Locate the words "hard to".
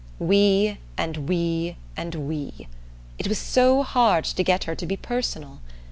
3.83-4.43